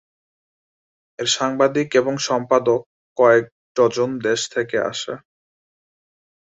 [1.19, 2.81] এর সাংবাদিক এবং সম্পাদক
[3.17, 3.45] কয়েক
[3.75, 5.13] ডজন দেশ থেকে আসে।